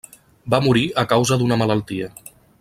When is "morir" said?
0.67-0.85